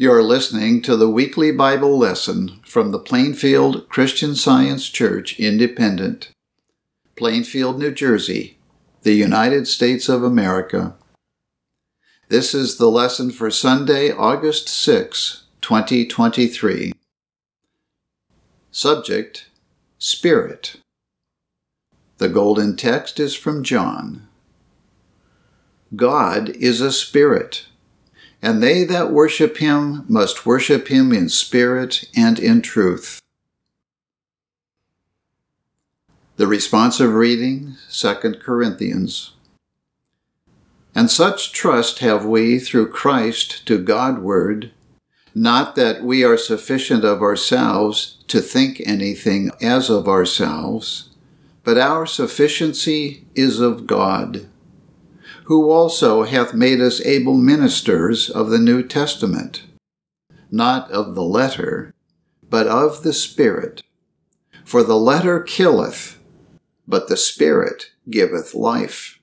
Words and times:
You're 0.00 0.22
listening 0.22 0.80
to 0.82 0.94
the 0.94 1.10
weekly 1.10 1.50
Bible 1.50 1.98
lesson 1.98 2.60
from 2.64 2.92
the 2.92 3.00
Plainfield 3.00 3.88
Christian 3.88 4.36
Science 4.36 4.88
Church 4.88 5.40
Independent, 5.40 6.30
Plainfield, 7.16 7.80
New 7.80 7.90
Jersey, 7.90 8.58
the 9.02 9.14
United 9.14 9.66
States 9.66 10.08
of 10.08 10.22
America. 10.22 10.94
This 12.28 12.54
is 12.54 12.78
the 12.78 12.88
lesson 12.88 13.32
for 13.32 13.50
Sunday, 13.50 14.12
August 14.12 14.68
6, 14.68 15.46
2023. 15.62 16.92
Subject 18.70 19.48
Spirit. 19.98 20.76
The 22.18 22.28
golden 22.28 22.76
text 22.76 23.18
is 23.18 23.34
from 23.34 23.64
John. 23.64 24.28
God 25.96 26.50
is 26.50 26.80
a 26.80 26.92
spirit 26.92 27.66
and 28.40 28.62
they 28.62 28.84
that 28.84 29.10
worship 29.10 29.58
him 29.58 30.04
must 30.08 30.46
worship 30.46 30.88
him 30.88 31.12
in 31.12 31.28
spirit 31.28 32.08
and 32.16 32.38
in 32.38 32.62
truth. 32.62 33.20
The 36.36 36.46
responsive 36.46 37.14
reading, 37.14 37.76
2 37.90 38.34
Corinthians. 38.40 39.32
And 40.94 41.10
such 41.10 41.52
trust 41.52 41.98
have 41.98 42.24
we 42.24 42.58
through 42.58 42.90
Christ 42.90 43.66
to 43.66 43.78
Godward, 43.78 44.70
not 45.34 45.74
that 45.74 46.02
we 46.02 46.24
are 46.24 46.36
sufficient 46.36 47.04
of 47.04 47.22
ourselves 47.22 48.18
to 48.28 48.40
think 48.40 48.80
anything 48.86 49.50
as 49.60 49.90
of 49.90 50.08
ourselves, 50.08 51.10
but 51.64 51.76
our 51.76 52.06
sufficiency 52.06 53.24
is 53.34 53.60
of 53.60 53.86
God 53.86 54.46
who 55.48 55.70
also 55.70 56.24
hath 56.24 56.52
made 56.52 56.78
us 56.78 57.00
able 57.06 57.32
ministers 57.32 58.28
of 58.28 58.50
the 58.50 58.58
New 58.58 58.82
Testament, 58.82 59.62
not 60.50 60.90
of 60.90 61.14
the 61.14 61.22
letter, 61.22 61.94
but 62.50 62.66
of 62.66 63.02
the 63.02 63.14
Spirit. 63.14 63.82
For 64.62 64.82
the 64.82 64.98
letter 64.98 65.40
killeth, 65.40 66.18
but 66.86 67.08
the 67.08 67.16
Spirit 67.16 67.92
giveth 68.10 68.54
life. 68.54 69.20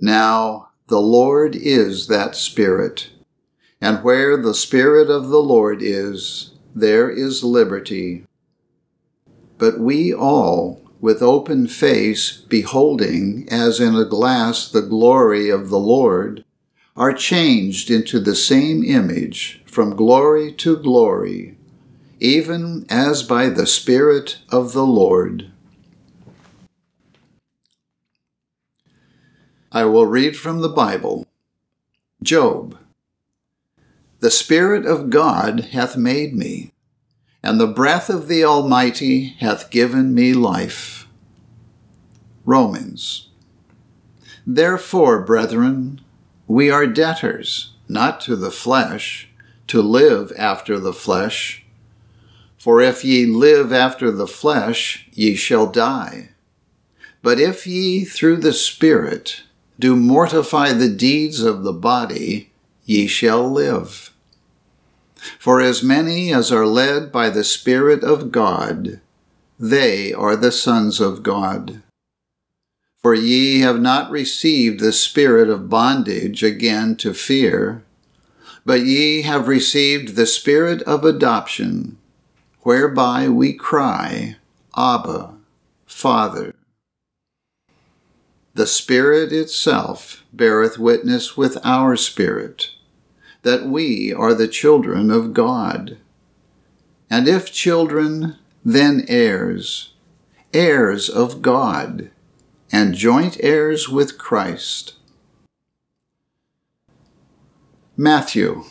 Now 0.00 0.70
the 0.86 1.02
Lord 1.02 1.54
is 1.54 2.06
that 2.06 2.34
Spirit, 2.34 3.10
and 3.78 4.02
where 4.02 4.38
the 4.38 4.54
Spirit 4.54 5.10
of 5.10 5.28
the 5.28 5.42
Lord 5.42 5.82
is, 5.82 6.52
there 6.74 7.10
is 7.10 7.44
liberty. 7.44 8.24
But 9.58 9.78
we 9.78 10.14
all, 10.14 10.81
with 11.02 11.20
open 11.20 11.66
face, 11.66 12.30
beholding, 12.48 13.46
as 13.50 13.80
in 13.80 13.96
a 13.96 14.04
glass, 14.04 14.70
the 14.70 14.80
glory 14.80 15.50
of 15.50 15.68
the 15.68 15.78
Lord, 15.78 16.44
are 16.96 17.12
changed 17.12 17.90
into 17.90 18.20
the 18.20 18.36
same 18.36 18.84
image 18.84 19.60
from 19.66 19.96
glory 19.96 20.52
to 20.52 20.76
glory, 20.76 21.58
even 22.20 22.86
as 22.88 23.24
by 23.24 23.48
the 23.48 23.66
Spirit 23.66 24.38
of 24.48 24.72
the 24.72 24.86
Lord. 24.86 25.50
I 29.72 29.84
will 29.86 30.06
read 30.06 30.36
from 30.36 30.60
the 30.60 30.68
Bible. 30.68 31.26
Job. 32.22 32.78
The 34.20 34.30
Spirit 34.30 34.86
of 34.86 35.10
God 35.10 35.70
hath 35.72 35.96
made 35.96 36.32
me 36.36 36.71
and 37.42 37.58
the 37.58 37.66
breath 37.66 38.08
of 38.08 38.28
the 38.28 38.44
Almighty 38.44 39.36
hath 39.40 39.70
given 39.70 40.14
me 40.14 40.32
life. 40.32 41.08
Romans. 42.44 43.28
Therefore, 44.46 45.22
brethren, 45.22 46.00
we 46.46 46.70
are 46.70 46.86
debtors, 46.86 47.72
not 47.88 48.20
to 48.22 48.36
the 48.36 48.50
flesh, 48.50 49.28
to 49.68 49.80
live 49.80 50.32
after 50.36 50.78
the 50.78 50.92
flesh. 50.92 51.64
For 52.58 52.80
if 52.80 53.04
ye 53.04 53.26
live 53.26 53.72
after 53.72 54.10
the 54.10 54.26
flesh, 54.26 55.08
ye 55.12 55.34
shall 55.34 55.66
die. 55.66 56.30
But 57.22 57.40
if 57.40 57.66
ye 57.66 58.04
through 58.04 58.38
the 58.38 58.52
Spirit 58.52 59.42
do 59.78 59.96
mortify 59.96 60.72
the 60.72 60.88
deeds 60.88 61.42
of 61.42 61.62
the 61.62 61.72
body, 61.72 62.50
ye 62.84 63.06
shall 63.06 63.50
live. 63.50 64.11
For 65.38 65.60
as 65.60 65.82
many 65.82 66.32
as 66.32 66.50
are 66.50 66.66
led 66.66 67.12
by 67.12 67.30
the 67.30 67.44
Spirit 67.44 68.02
of 68.02 68.32
God, 68.32 69.00
they 69.58 70.12
are 70.12 70.34
the 70.34 70.50
sons 70.50 71.00
of 71.00 71.22
God. 71.22 71.82
For 73.02 73.14
ye 73.14 73.60
have 73.60 73.80
not 73.80 74.10
received 74.10 74.80
the 74.80 74.92
spirit 74.92 75.48
of 75.48 75.68
bondage 75.68 76.42
again 76.42 76.96
to 76.96 77.12
fear, 77.12 77.84
but 78.64 78.86
ye 78.86 79.22
have 79.22 79.48
received 79.48 80.14
the 80.14 80.26
spirit 80.26 80.82
of 80.82 81.04
adoption, 81.04 81.98
whereby 82.60 83.28
we 83.28 83.52
cry, 83.52 84.36
Abba, 84.76 85.34
Father. 85.84 86.54
The 88.54 88.66
Spirit 88.66 89.32
itself 89.32 90.24
beareth 90.32 90.78
witness 90.78 91.36
with 91.36 91.58
our 91.64 91.96
spirit 91.96 92.70
that 93.42 93.66
we 93.66 94.12
are 94.12 94.34
the 94.34 94.48
children 94.48 95.10
of 95.10 95.34
God. 95.34 95.98
And 97.10 97.28
if 97.28 97.52
children, 97.52 98.36
then 98.64 99.04
heirs, 99.08 99.92
heirs 100.54 101.08
of 101.08 101.42
God, 101.42 102.10
and 102.70 102.94
joint 102.94 103.36
heirs 103.40 103.88
with 103.88 104.16
Christ. 104.16 104.94
Matthew. 107.96 108.64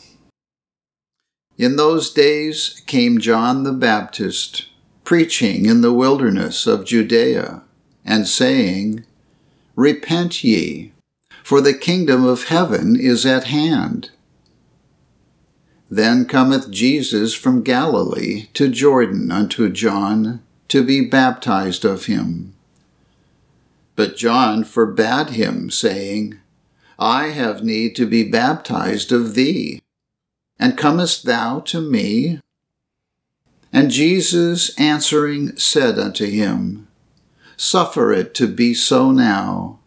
In 1.58 1.76
those 1.76 2.10
days 2.10 2.82
came 2.88 3.20
John 3.20 3.64
the 3.64 3.74
Baptist, 3.74 4.68
preaching 5.04 5.66
in 5.66 5.82
the 5.82 5.94
wilderness 5.94 6.66
of 6.66 6.86
Judea, 6.86 7.62
and 8.04 8.28
saying, 8.28 9.06
Repent 9.76 10.44
ye, 10.44 10.94
for 11.44 11.62
the 11.62 11.76
kingdom 11.76 12.26
of 12.26 12.46
heaven 12.46 12.96
is 13.00 13.26
at 13.26 13.46
hand. 13.46 14.10
Then 15.94 16.24
cometh 16.24 16.72
Jesus 16.72 17.34
from 17.34 17.64
Galilee 17.64 18.48
to 18.54 18.70
Jordan 18.70 19.30
unto 19.30 19.70
John 19.70 20.42
to 20.70 20.86
be 20.86 21.02
baptized 21.02 21.84
of 21.84 22.06
him. 22.06 22.54
But 23.98 24.16
John 24.16 24.64
forbade 24.64 25.32
him, 25.32 25.70
saying, 25.70 26.40
I 26.98 27.28
have 27.32 27.62
need 27.62 27.98
to 27.98 28.06
be 28.06 28.24
baptized 28.24 29.12
of 29.12 29.36
thee, 29.36 29.82
and 30.58 30.78
comest 30.78 31.26
thou 31.26 31.60
to 31.60 31.82
me? 31.82 32.40
And 33.74 33.92
Jesus 33.92 34.74
answering 34.80 35.58
said 35.58 36.00
unto 36.00 36.26
him, 36.26 36.88
Suffer 37.58 38.14
it 38.14 38.34
to 38.36 38.48
be 38.48 38.74
so 38.74 39.12
now, 39.12 39.80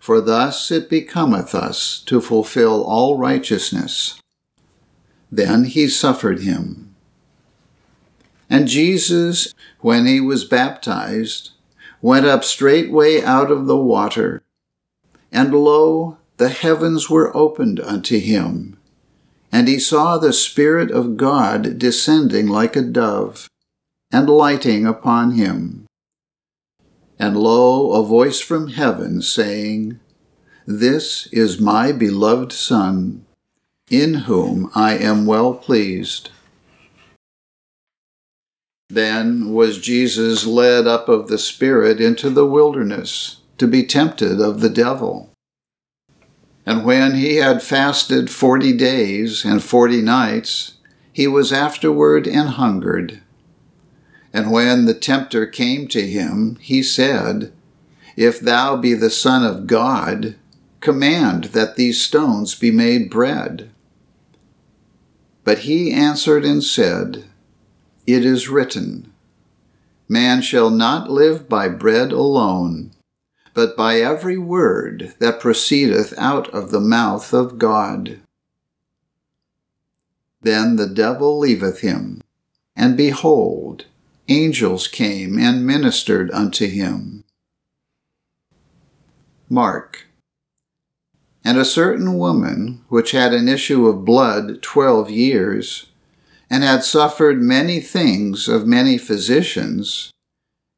for 0.00 0.22
thus 0.22 0.70
it 0.70 0.88
becometh 0.88 1.54
us 1.54 2.00
to 2.06 2.22
fulfill 2.22 2.82
all 2.82 3.18
righteousness. 3.18 4.18
Then 5.30 5.64
he 5.64 5.88
suffered 5.88 6.40
him. 6.40 6.94
And 8.50 8.68
Jesus, 8.68 9.54
when 9.80 10.06
he 10.06 10.20
was 10.20 10.44
baptized, 10.44 11.50
went 12.00 12.26
up 12.26 12.44
straightway 12.44 13.22
out 13.22 13.50
of 13.50 13.66
the 13.66 13.76
water. 13.76 14.42
And 15.32 15.52
lo, 15.54 16.18
the 16.36 16.50
heavens 16.50 17.08
were 17.08 17.36
opened 17.36 17.80
unto 17.80 18.18
him. 18.18 18.78
And 19.50 19.68
he 19.68 19.78
saw 19.78 20.18
the 20.18 20.32
Spirit 20.32 20.90
of 20.90 21.16
God 21.16 21.78
descending 21.78 22.46
like 22.48 22.76
a 22.76 22.82
dove, 22.82 23.48
and 24.12 24.28
lighting 24.28 24.86
upon 24.86 25.32
him. 25.32 25.86
And 27.18 27.36
lo, 27.36 27.92
a 27.92 28.04
voice 28.04 28.40
from 28.40 28.68
heaven 28.68 29.22
saying, 29.22 30.00
This 30.66 31.26
is 31.28 31.60
my 31.60 31.92
beloved 31.92 32.52
Son 32.52 33.23
in 34.00 34.14
whom 34.14 34.70
I 34.74 34.96
am 34.96 35.26
well 35.26 35.54
pleased. 35.54 36.30
Then 38.90 39.52
was 39.52 39.80
Jesus 39.80 40.46
led 40.46 40.86
up 40.86 41.08
of 41.08 41.28
the 41.28 41.38
Spirit 41.38 42.00
into 42.00 42.30
the 42.30 42.46
wilderness 42.46 43.40
to 43.58 43.66
be 43.66 43.82
tempted 43.82 44.40
of 44.40 44.60
the 44.60 44.70
devil. 44.70 45.30
And 46.66 46.84
when 46.84 47.14
he 47.14 47.36
had 47.36 47.62
fasted 47.62 48.30
forty 48.30 48.72
days 48.72 49.44
and 49.44 49.62
forty 49.62 50.00
nights, 50.00 50.74
he 51.12 51.26
was 51.26 51.52
afterward 51.52 52.26
and 52.26 52.50
hungered. 52.50 53.20
And 54.32 54.50
when 54.50 54.84
the 54.84 54.94
tempter 54.94 55.46
came 55.46 55.86
to 55.88 56.06
him, 56.06 56.56
he 56.60 56.82
said, 56.82 57.52
If 58.16 58.40
thou 58.40 58.76
be 58.76 58.94
the 58.94 59.10
Son 59.10 59.44
of 59.44 59.66
God, 59.66 60.36
command 60.80 61.44
that 61.56 61.76
these 61.76 62.02
stones 62.02 62.54
be 62.54 62.70
made 62.70 63.10
bread. 63.10 63.70
But 65.44 65.60
he 65.60 65.92
answered 65.92 66.44
and 66.44 66.64
said, 66.64 67.24
It 68.06 68.24
is 68.24 68.48
written, 68.48 69.12
Man 70.08 70.42
shall 70.42 70.70
not 70.70 71.10
live 71.10 71.48
by 71.48 71.68
bread 71.68 72.12
alone, 72.12 72.92
but 73.52 73.76
by 73.76 74.00
every 74.00 74.38
word 74.38 75.14
that 75.20 75.40
proceedeth 75.40 76.14
out 76.18 76.48
of 76.48 76.70
the 76.70 76.80
mouth 76.80 77.32
of 77.32 77.58
God. 77.58 78.20
Then 80.42 80.76
the 80.76 80.88
devil 80.88 81.38
leaveth 81.38 81.80
him. 81.80 82.20
And 82.76 82.96
behold, 82.96 83.86
angels 84.28 84.88
came 84.88 85.38
and 85.38 85.66
ministered 85.66 86.30
unto 86.32 86.66
him. 86.66 87.24
Mark. 89.48 90.03
And 91.44 91.58
a 91.58 91.64
certain 91.64 92.16
woman, 92.16 92.84
which 92.88 93.10
had 93.10 93.34
an 93.34 93.48
issue 93.48 93.86
of 93.86 94.04
blood 94.04 94.62
twelve 94.62 95.10
years, 95.10 95.86
and 96.48 96.62
had 96.62 96.84
suffered 96.84 97.42
many 97.42 97.80
things 97.80 98.48
of 98.48 98.66
many 98.66 98.96
physicians, 98.96 100.10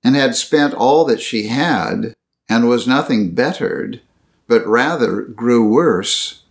and 0.03 0.17
had 0.17 0.35
spent 0.35 0.75
all 0.75 1.05
that 1.05 1.21
she 1.21 1.47
had, 1.47 2.15
and 2.49 2.69
was 2.69 2.87
nothing 2.87 3.31
bettered, 3.35 4.01
but 4.49 4.67
rather 4.67 5.23
grew 5.23 5.69
worse, 5.69 6.43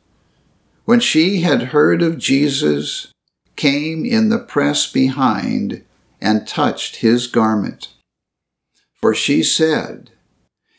when 0.85 0.99
she 0.99 1.41
had 1.41 1.73
heard 1.73 2.01
of 2.01 2.17
Jesus, 2.17 3.07
came 3.55 4.05
in 4.05 4.29
the 4.29 4.39
press 4.39 4.91
behind 4.91 5.83
and 6.21 6.47
touched 6.47 6.97
his 6.97 7.27
garment. 7.27 7.89
For 8.93 9.13
she 9.13 9.43
said, 9.43 10.11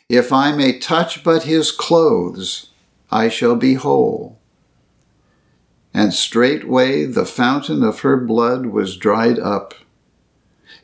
If 0.09 0.33
I 0.33 0.53
may 0.53 0.79
touch 0.79 1.25
but 1.25 1.43
his 1.45 1.73
clothes, 1.73 2.71
I 3.11 3.29
shall 3.29 3.57
be 3.57 3.75
whole. 3.75 4.39
And 5.95 6.13
straightway 6.13 7.05
the 7.05 7.25
fountain 7.25 7.83
of 7.83 8.01
her 8.01 8.17
blood 8.17 8.67
was 8.67 8.97
dried 8.97 9.39
up, 9.39 9.75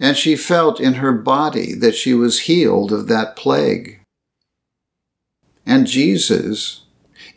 and 0.00 0.16
she 0.16 0.36
felt 0.36 0.80
in 0.80 0.94
her 0.94 1.12
body 1.12 1.74
that 1.74 1.94
she 1.94 2.14
was 2.14 2.40
healed 2.40 2.92
of 2.92 3.08
that 3.08 3.36
plague. 3.36 4.00
And 5.66 5.86
Jesus, 5.86 6.82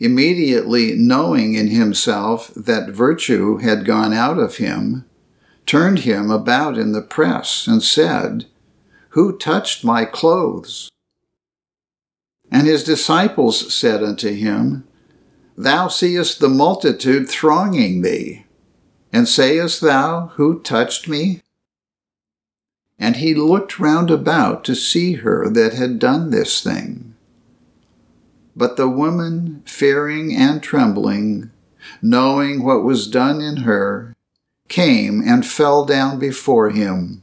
immediately 0.00 0.94
knowing 0.94 1.54
in 1.54 1.68
himself 1.68 2.50
that 2.56 2.90
virtue 2.90 3.58
had 3.58 3.84
gone 3.84 4.12
out 4.12 4.38
of 4.38 4.56
him, 4.56 5.04
turned 5.66 6.00
him 6.00 6.30
about 6.30 6.78
in 6.78 6.92
the 6.92 7.02
press 7.02 7.66
and 7.66 7.82
said, 7.82 8.46
Who 9.10 9.36
touched 9.36 9.84
my 9.84 10.04
clothes? 10.04 10.88
And 12.50 12.66
his 12.66 12.84
disciples 12.84 13.72
said 13.72 14.02
unto 14.02 14.32
him, 14.32 14.84
Thou 15.56 15.88
seest 15.88 16.40
the 16.40 16.48
multitude 16.48 17.28
thronging 17.28 18.02
thee, 18.02 18.44
and 19.12 19.26
sayest 19.26 19.80
thou, 19.80 20.28
Who 20.34 20.60
touched 20.60 21.08
me? 21.08 21.42
And 22.98 23.16
he 23.16 23.34
looked 23.34 23.78
round 23.78 24.10
about 24.10 24.64
to 24.64 24.74
see 24.74 25.14
her 25.14 25.48
that 25.50 25.72
had 25.74 25.98
done 25.98 26.30
this 26.30 26.62
thing. 26.62 27.14
But 28.54 28.76
the 28.76 28.88
woman, 28.88 29.62
fearing 29.66 30.34
and 30.34 30.62
trembling, 30.62 31.50
knowing 32.02 32.62
what 32.62 32.84
was 32.84 33.08
done 33.08 33.40
in 33.40 33.58
her, 33.58 34.14
came 34.68 35.22
and 35.26 35.46
fell 35.46 35.84
down 35.84 36.18
before 36.18 36.70
him, 36.70 37.22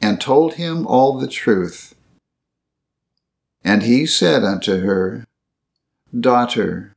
and 0.00 0.20
told 0.20 0.54
him 0.54 0.86
all 0.86 1.18
the 1.18 1.28
truth. 1.28 1.95
And 3.66 3.82
he 3.82 4.06
said 4.06 4.44
unto 4.44 4.82
her, 4.82 5.26
Daughter, 6.18 6.94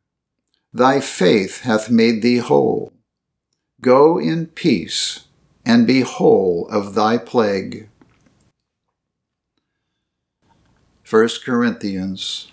thy 0.72 1.00
faith 1.00 1.62
hath 1.62 1.90
made 1.90 2.22
thee 2.22 2.38
whole. 2.38 2.94
Go 3.82 4.20
in 4.20 4.46
peace, 4.46 5.26
and 5.66 5.88
be 5.88 6.02
whole 6.02 6.68
of 6.70 6.94
thy 6.94 7.18
plague. 7.18 7.90
1 11.10 11.30
Corinthians 11.44 12.52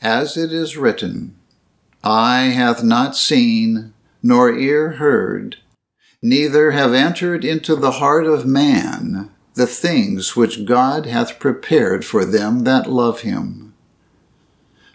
as 0.00 0.36
it 0.36 0.52
is 0.52 0.76
written, 0.76 1.34
Eye 2.04 2.52
hath 2.54 2.84
not 2.84 3.16
seen, 3.16 3.92
nor 4.22 4.56
ear 4.56 4.92
heard, 4.92 5.56
neither 6.22 6.70
have 6.70 6.94
entered 6.94 7.44
into 7.44 7.74
the 7.74 7.92
heart 7.92 8.26
of 8.26 8.46
man 8.46 9.31
the 9.54 9.66
things 9.66 10.34
which 10.34 10.64
God 10.64 11.06
hath 11.06 11.38
prepared 11.38 12.04
for 12.04 12.24
them 12.24 12.64
that 12.64 12.90
love 12.90 13.20
him. 13.20 13.74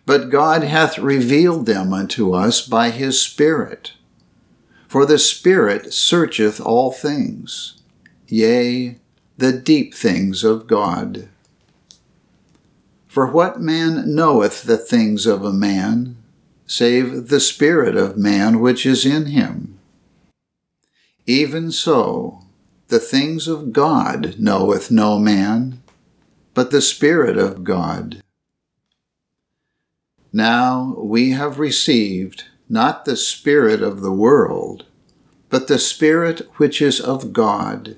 But 0.05 0.29
God 0.29 0.63
hath 0.63 0.97
revealed 0.97 1.65
them 1.65 1.93
unto 1.93 2.33
us 2.33 2.65
by 2.65 2.89
his 2.89 3.21
Spirit. 3.21 3.93
For 4.87 5.05
the 5.05 5.19
Spirit 5.19 5.93
searcheth 5.93 6.61
all 6.61 6.91
things, 6.91 7.81
yea, 8.27 8.99
the 9.37 9.51
deep 9.51 9.93
things 9.93 10.43
of 10.43 10.65
God. 10.65 11.27
For 13.07 13.27
what 13.27 13.59
man 13.59 14.15
knoweth 14.15 14.63
the 14.63 14.77
things 14.77 15.25
of 15.25 15.43
a 15.43 15.51
man, 15.51 16.17
save 16.65 17.27
the 17.27 17.39
Spirit 17.39 17.95
of 17.97 18.17
man 18.17 18.59
which 18.59 18.85
is 18.85 19.05
in 19.05 19.27
him? 19.27 19.77
Even 21.25 21.71
so, 21.71 22.46
the 22.87 22.99
things 22.99 23.47
of 23.47 23.73
God 23.73 24.35
knoweth 24.39 24.89
no 24.91 25.19
man, 25.19 25.81
but 26.53 26.71
the 26.71 26.81
Spirit 26.81 27.37
of 27.37 27.63
God. 27.63 28.21
Now 30.31 30.95
we 30.97 31.31
have 31.31 31.59
received 31.59 32.45
not 32.69 33.05
the 33.05 33.17
Spirit 33.17 33.81
of 33.81 34.01
the 34.01 34.11
world, 34.11 34.85
but 35.49 35.67
the 35.67 35.79
Spirit 35.79 36.47
which 36.57 36.81
is 36.81 36.99
of 36.99 37.33
God 37.33 37.97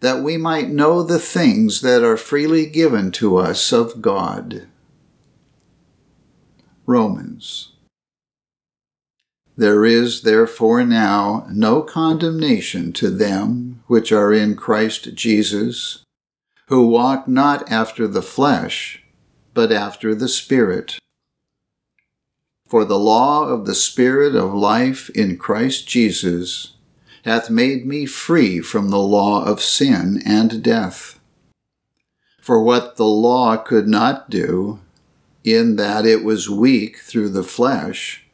that 0.00 0.22
we 0.22 0.36
might 0.36 0.68
know 0.68 1.02
the 1.02 1.18
things 1.18 1.80
that 1.80 2.04
are 2.04 2.16
freely 2.16 2.66
given 2.66 3.10
to 3.10 3.36
us 3.36 3.72
of 3.72 4.02
God. 4.02 4.66
Romans. 6.84 7.72
There 9.56 9.84
is 9.84 10.22
therefore 10.22 10.84
now 10.84 11.46
no 11.50 11.82
condemnation 11.82 12.92
to 12.94 13.10
them 13.10 13.75
which 13.86 14.12
are 14.12 14.32
in 14.32 14.56
Christ 14.56 15.14
Jesus, 15.14 16.02
who 16.68 16.88
walk 16.88 17.28
not 17.28 17.70
after 17.70 18.06
the 18.08 18.22
flesh, 18.22 19.02
but 19.54 19.70
after 19.70 20.14
the 20.14 20.28
Spirit. 20.28 20.98
For 22.68 22.84
the 22.84 22.98
law 22.98 23.46
of 23.48 23.64
the 23.64 23.74
Spirit 23.74 24.34
of 24.34 24.52
life 24.52 25.08
in 25.10 25.36
Christ 25.36 25.86
Jesus 25.86 26.74
hath 27.24 27.48
made 27.50 27.86
me 27.86 28.06
free 28.06 28.60
from 28.60 28.90
the 28.90 28.98
law 28.98 29.44
of 29.44 29.62
sin 29.62 30.20
and 30.26 30.62
death. 30.62 31.20
For 32.40 32.62
what 32.62 32.96
the 32.96 33.06
law 33.06 33.56
could 33.56 33.88
not 33.88 34.30
do, 34.30 34.80
in 35.42 35.76
that 35.76 36.04
it 36.04 36.24
was 36.24 36.50
weak 36.50 36.98
through 36.98 37.30
the 37.30 37.44
flesh, 37.44 38.25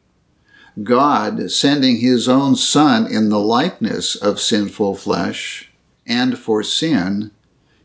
God, 0.82 1.50
sending 1.50 1.98
his 1.98 2.28
own 2.28 2.56
Son 2.56 3.06
in 3.06 3.28
the 3.28 3.38
likeness 3.38 4.16
of 4.16 4.40
sinful 4.40 4.94
flesh, 4.94 5.70
and 6.06 6.38
for 6.38 6.62
sin, 6.62 7.30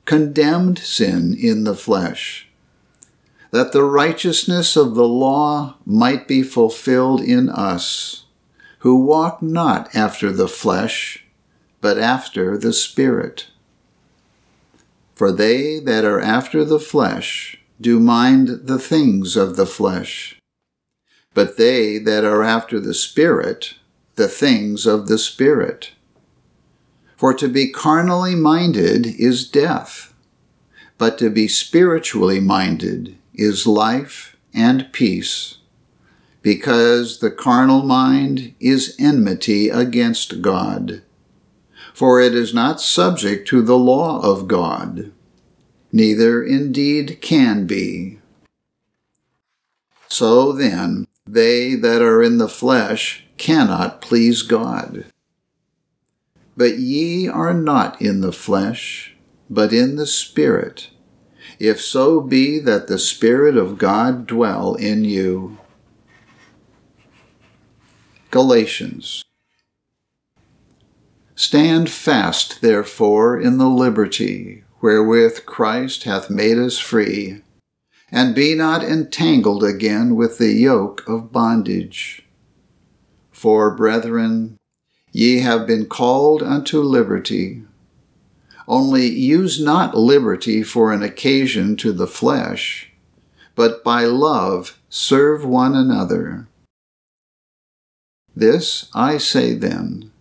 condemned 0.05 0.79
sin 0.79 1.35
in 1.37 1.65
the 1.65 1.75
flesh, 1.75 2.47
that 3.51 3.73
the 3.73 3.83
righteousness 3.83 4.75
of 4.75 4.95
the 4.95 5.07
law 5.07 5.75
might 5.85 6.27
be 6.27 6.43
fulfilled 6.43 7.21
in 7.21 7.49
us 7.49 8.25
who 8.79 8.95
walk 9.03 9.41
not 9.41 9.93
after 9.95 10.31
the 10.31 10.47
flesh, 10.47 11.25
but 11.81 11.97
after 11.97 12.57
the 12.57 12.73
Spirit. 12.73 13.47
For 15.15 15.31
they 15.31 15.79
that 15.79 16.05
are 16.05 16.21
after 16.21 16.63
the 16.63 16.79
flesh 16.79 17.59
do 17.81 17.99
mind 17.99 18.67
the 18.67 18.79
things 18.79 19.35
of 19.35 19.55
the 19.55 19.65
flesh, 19.65 20.39
but 21.37 21.55
they 21.55 21.99
that 21.99 22.25
are 22.25 22.41
after 22.43 22.79
the 22.79 22.95
Spirit, 22.95 23.75
the 24.15 24.27
things 24.27 24.87
of 24.87 25.07
the 25.07 25.19
Spirit. 25.19 25.91
For 27.15 27.31
to 27.35 27.47
be 27.47 27.71
carnally 27.71 28.33
minded 28.33 29.05
is 29.05 29.47
death, 29.47 30.15
but 30.97 31.19
to 31.19 31.29
be 31.29 31.47
spiritually 31.47 32.39
minded 32.39 33.19
is 33.35 33.67
life 33.67 34.35
and 34.51 34.91
peace 34.91 35.59
because 36.41 37.19
the 37.19 37.29
carnal 37.29 37.83
mind 37.83 38.55
is 38.59 38.95
enmity 38.97 39.69
against 39.69 40.41
God. 40.41 41.03
For 41.93 42.19
it 42.19 42.33
is 42.33 42.51
not 42.51 42.81
subject 42.81 43.47
to 43.49 43.61
the 43.61 43.77
law 43.77 44.19
of 44.23 44.47
God, 44.47 45.11
neither 45.91 46.43
indeed 46.43 47.21
can 47.21 47.67
be. 47.67 48.17
So 50.07 50.51
then, 50.51 51.05
they 51.27 51.75
that 51.75 52.01
are 52.01 52.23
in 52.23 52.37
the 52.37 52.49
flesh 52.49 53.25
cannot 53.37 54.01
please 54.01 54.41
God. 54.41 55.05
But 56.55 56.79
ye 56.79 57.27
are 57.27 57.53
not 57.53 58.01
in 58.01 58.21
the 58.21 58.31
flesh, 58.31 59.15
but 59.49 59.73
in 59.73 59.95
the 59.95 60.07
Spirit, 60.07 60.89
if 61.59 61.79
so 61.79 62.21
be 62.21 62.59
that 62.59 62.87
the 62.87 62.97
Spirit 62.97 63.57
of 63.57 63.77
God 63.77 64.25
dwell 64.25 64.75
in 64.75 65.03
you. 65.03 65.57
Galatians. 68.31 69.23
Stand 71.35 71.89
fast, 71.89 72.61
therefore, 72.61 73.39
in 73.39 73.57
the 73.57 73.69
liberty 73.69 74.63
wherewith 74.81 75.45
Christ 75.45 76.03
hath 76.03 76.29
made 76.29 76.57
us 76.57 76.77
free, 76.77 77.41
and 78.11 78.35
be 78.35 78.55
not 78.55 78.83
entangled 78.83 79.63
again 79.63 80.15
with 80.15 80.37
the 80.37 80.53
yoke 80.53 81.07
of 81.07 81.31
bondage. 81.31 82.25
For, 83.31 83.75
brethren, 83.75 84.57
Ye 85.17 85.39
have 85.39 85.65
been 85.65 85.87
called 85.87 86.43
unto 86.43 86.79
liberty. 86.79 87.63
Only 88.67 89.07
use 89.07 89.59
not 89.59 89.97
liberty 89.97 90.61
for 90.61 90.91
an 90.91 91.01
occasion 91.01 91.75
to 91.77 91.91
the 91.91 92.05
flesh, 92.05 92.91
but 93.55 93.83
by 93.83 94.05
love 94.05 94.79
serve 94.89 95.43
one 95.43 95.75
another. 95.75 96.47
This 98.35 98.91
I 98.93 99.17
say 99.17 99.55
then 99.55 100.11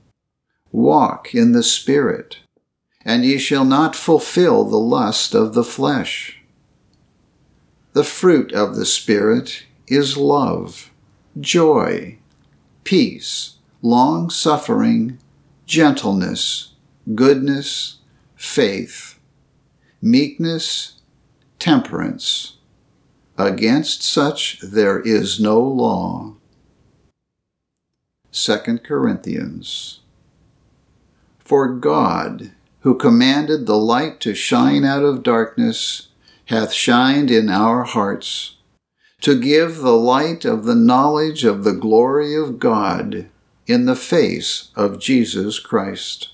Walk 0.73 1.35
in 1.35 1.53
the 1.53 1.63
Spirit, 1.63 2.39
and 3.05 3.23
ye 3.23 3.37
shall 3.37 3.67
not 3.67 3.95
fulfill 3.95 4.65
the 4.65 4.79
lust 4.79 5.35
of 5.35 5.53
the 5.53 5.63
flesh. 5.65 6.36
The 7.97 8.05
fruit 8.05 8.53
of 8.53 8.77
the 8.77 8.85
Spirit 8.85 9.65
is 9.87 10.19
love, 10.19 10.93
joy, 11.41 12.19
peace, 12.85 13.55
long 13.81 14.29
suffering, 14.29 15.19
gentleness, 15.65 16.75
goodness, 17.15 18.01
faith, 18.35 19.19
meekness, 20.03 21.01
temperance. 21.59 22.59
Against 23.39 24.03
such 24.03 24.61
there 24.61 25.01
is 25.01 25.41
no 25.41 25.59
law. 25.59 26.35
2 28.31 28.59
Corinthians. 28.85 30.01
For 31.39 31.67
God, 31.67 32.53
who 32.81 32.95
commanded 32.99 33.65
the 33.65 33.79
light 33.79 34.21
to 34.21 34.35
shine 34.35 34.85
out 34.85 35.03
of 35.03 35.23
darkness, 35.23 36.09
hath 36.47 36.73
shined 36.73 37.31
in 37.31 37.49
our 37.49 37.85
hearts, 37.85 38.57
to 39.21 39.41
give 39.41 39.79
the 39.79 39.97
light 39.97 40.45
of 40.45 40.65
the 40.65 40.75
knowledge 40.75 41.45
of 41.45 41.65
the 41.65 41.73
glory 41.73 42.37
of 42.37 42.59
God 42.59 43.29
in 43.67 43.87
the 43.87 43.97
face 43.97 44.71
of 44.77 44.99
Jesus 44.99 45.59
Christ. 45.59 46.31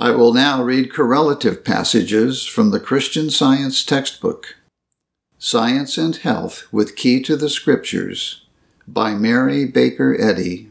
I 0.00 0.10
will 0.12 0.32
now 0.32 0.62
read 0.62 0.92
correlative 0.92 1.64
passages 1.64 2.46
from 2.46 2.70
the 2.70 2.78
Christian 2.78 3.30
Science 3.30 3.84
textbook, 3.84 4.56
Science 5.38 5.98
and 5.98 6.14
Health 6.14 6.66
with 6.72 6.94
Key 6.94 7.20
to 7.22 7.36
the 7.36 7.48
Scriptures, 7.48 8.42
by 8.86 9.14
Mary 9.14 9.64
Baker 9.64 10.16
Eddy. 10.20 10.67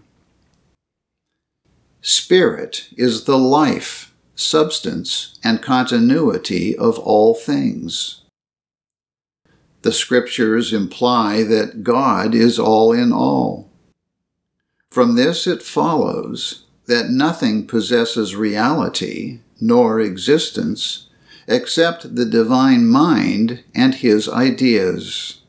Spirit 2.10 2.88
is 2.96 3.26
the 3.26 3.38
life, 3.38 4.14
substance, 4.34 5.38
and 5.44 5.62
continuity 5.62 6.74
of 6.74 6.98
all 7.00 7.34
things. 7.34 8.22
The 9.82 9.92
Scriptures 9.92 10.72
imply 10.72 11.44
that 11.44 11.84
God 11.84 12.34
is 12.34 12.58
all 12.58 12.94
in 12.94 13.12
all. 13.12 13.70
From 14.90 15.16
this 15.16 15.46
it 15.48 15.62
follows 15.62 16.64
that 16.86 17.10
nothing 17.10 17.68
possesses 17.68 18.38
reality 18.38 19.42
nor 19.60 20.00
existence 20.00 21.10
except 21.46 22.16
the 22.16 22.26
divine 22.26 22.88
mind 22.88 23.66
and 23.76 23.96
his 23.96 24.30
ideas. 24.30 25.42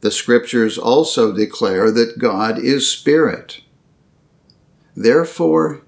The 0.00 0.10
scriptures 0.10 0.78
also 0.78 1.32
declare 1.32 1.90
that 1.90 2.18
God 2.18 2.58
is 2.58 2.90
spirit. 2.90 3.60
Therefore, 5.00 5.82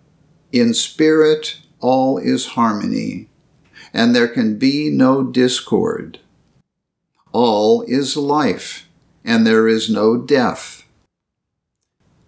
in 0.52 0.72
spirit 0.72 1.58
all 1.80 2.16
is 2.16 2.54
harmony, 2.54 3.28
and 3.92 4.14
there 4.14 4.28
can 4.28 4.56
be 4.56 4.88
no 4.88 5.24
discord. 5.24 6.20
All 7.32 7.82
is 7.88 8.16
life, 8.16 8.88
and 9.24 9.44
there 9.44 9.66
is 9.66 9.90
no 9.90 10.16
death. 10.16 10.84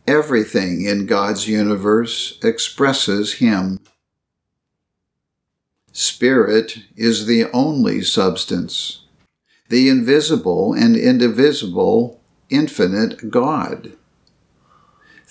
Everything 0.08 0.84
in 0.84 1.06
God's 1.06 1.46
universe 1.46 2.36
expresses 2.42 3.34
Him. 3.34 3.78
Spirit 5.92 6.78
is 6.96 7.26
the 7.26 7.44
only 7.52 8.02
substance, 8.02 9.04
the 9.68 9.88
invisible 9.88 10.74
and 10.74 10.96
indivisible, 10.96 12.20
infinite 12.50 13.30
God. 13.30 13.92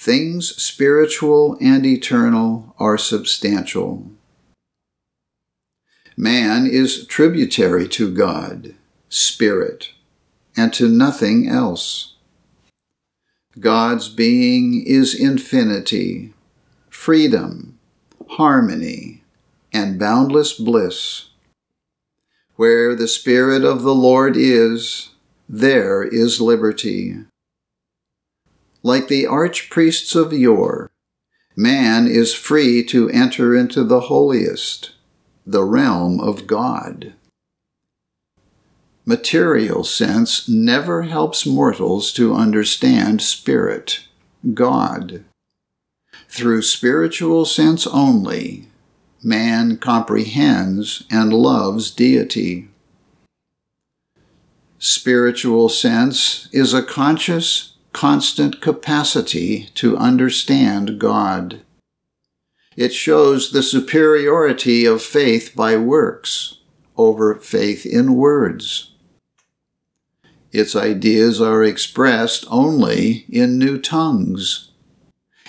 Things 0.01 0.55
spiritual 0.59 1.59
and 1.61 1.85
eternal 1.85 2.73
are 2.79 2.97
substantial. 2.97 4.09
Man 6.17 6.65
is 6.65 7.05
tributary 7.05 7.87
to 7.89 8.11
God, 8.11 8.73
Spirit, 9.09 9.91
and 10.57 10.73
to 10.73 10.89
nothing 10.89 11.47
else. 11.47 12.15
God's 13.59 14.09
being 14.09 14.83
is 14.87 15.13
infinity, 15.13 16.33
freedom, 16.89 17.77
harmony, 18.27 19.23
and 19.71 19.99
boundless 19.99 20.53
bliss. 20.53 21.29
Where 22.55 22.95
the 22.95 23.07
Spirit 23.07 23.63
of 23.63 23.83
the 23.83 23.93
Lord 23.93 24.35
is, 24.35 25.09
there 25.47 26.01
is 26.01 26.41
liberty. 26.41 27.17
Like 28.83 29.07
the 29.07 29.25
archpriests 29.25 30.15
of 30.15 30.33
yore, 30.33 30.91
man 31.55 32.07
is 32.07 32.33
free 32.33 32.83
to 32.85 33.09
enter 33.09 33.55
into 33.55 33.83
the 33.83 34.01
holiest, 34.01 34.91
the 35.45 35.63
realm 35.63 36.19
of 36.19 36.47
God 36.47 37.13
material 39.05 39.83
sense 39.83 40.47
never 40.47 41.03
helps 41.03 41.45
mortals 41.45 42.13
to 42.13 42.33
understand 42.33 43.21
spirit, 43.21 44.07
God. 44.53 45.23
Through 46.29 46.61
spiritual 46.61 47.45
sense 47.45 47.87
only, 47.87 48.67
man 49.23 49.77
comprehends 49.77 51.03
and 51.09 51.33
loves 51.33 51.91
deity. 51.91 52.69
Spiritual 54.79 55.69
sense 55.69 56.47
is 56.51 56.73
a 56.73 56.83
conscious, 56.83 57.70
constant 57.93 58.61
capacity 58.61 59.69
to 59.75 59.97
understand 59.97 60.99
God. 60.99 61.61
It 62.75 62.93
shows 62.93 63.51
the 63.51 63.63
superiority 63.63 64.85
of 64.85 65.01
faith 65.01 65.53
by 65.55 65.77
works 65.77 66.59
over 66.97 67.35
faith 67.35 67.85
in 67.85 68.15
words. 68.15 68.91
Its 70.51 70.75
ideas 70.75 71.41
are 71.41 71.63
expressed 71.63 72.45
only 72.49 73.25
in 73.29 73.57
new 73.57 73.77
tongues, 73.77 74.71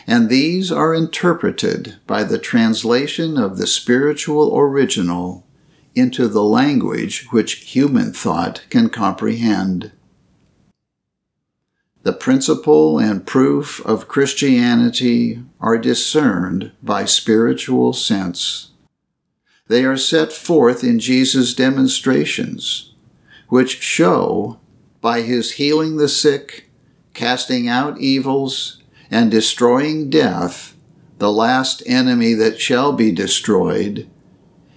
and 0.06 0.28
these 0.28 0.70
are 0.70 0.94
interpreted 0.94 1.96
by 2.06 2.24
the 2.24 2.38
translation 2.38 3.36
of 3.36 3.58
the 3.58 3.66
spiritual 3.66 4.56
original 4.56 5.46
into 5.94 6.28
the 6.28 6.44
language 6.44 7.26
which 7.30 7.72
human 7.72 8.12
thought 8.12 8.64
can 8.70 8.88
comprehend. 8.88 9.92
The 12.02 12.12
principle 12.12 12.98
and 12.98 13.24
proof 13.24 13.84
of 13.86 14.08
Christianity 14.08 15.42
are 15.60 15.78
discerned 15.78 16.72
by 16.82 17.04
spiritual 17.04 17.92
sense. 17.92 18.72
They 19.68 19.84
are 19.84 19.96
set 19.96 20.32
forth 20.32 20.82
in 20.82 20.98
Jesus' 20.98 21.54
demonstrations, 21.54 22.92
which 23.48 23.80
show 23.80 24.58
by 25.00 25.20
his 25.20 25.52
healing 25.52 25.96
the 25.96 26.08
sick, 26.08 26.70
casting 27.14 27.68
out 27.68 28.00
evils, 28.00 28.82
and 29.08 29.30
destroying 29.30 30.10
death, 30.10 30.76
the 31.18 31.30
last 31.30 31.84
enemy 31.86 32.34
that 32.34 32.60
shall 32.60 32.92
be 32.92 33.12
destroyed, 33.12 34.10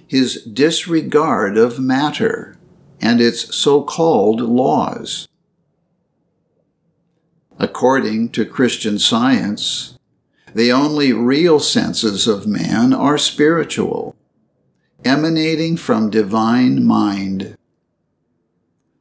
his 0.06 0.44
disregard 0.44 1.58
of 1.58 1.80
matter 1.80 2.56
and 3.02 3.20
its 3.20 3.56
so 3.56 3.82
called 3.82 4.42
laws. 4.42 5.28
According 7.58 8.30
to 8.30 8.46
Christian 8.46 9.00
science, 9.00 9.98
the 10.54 10.72
only 10.72 11.14
real 11.14 11.60
senses 11.60 12.28
of 12.28 12.48
man 12.48 12.94
are 12.94 13.18
spiritual, 13.18 14.16
emanating 15.04 15.78
from 15.78 16.10
divine 16.10 16.86
mind 16.86 17.58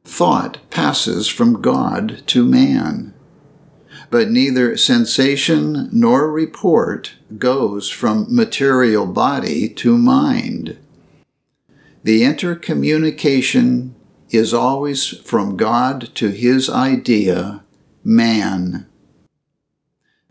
thought 0.05 0.59
passes 0.69 1.27
from 1.27 1.61
God 1.61 2.21
to 2.27 2.45
man. 2.45 3.13
But 4.09 4.29
neither 4.29 4.77
sensation 4.77 5.89
nor 5.91 6.31
report 6.31 7.15
goes 7.37 7.89
from 7.89 8.33
material 8.33 9.07
body 9.07 9.67
to 9.67 9.97
mind. 9.97 10.77
The 12.03 12.21
intercommunication 12.21 13.93
is 14.29 14.53
always 14.53 15.07
from 15.07 15.57
God 15.57 16.13
to 16.15 16.29
his 16.29 16.69
idea, 16.69 17.64
man. 18.05 18.85